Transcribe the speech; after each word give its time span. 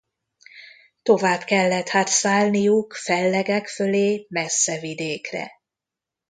Tovább 1.03 1.43
kellett 1.43 1.87
hát 1.87 2.07
szállniuk, 2.07 2.93
fellegek 2.93 3.67
fölé, 3.67 4.25
messze 4.29 4.79
vidékre. 4.79 5.51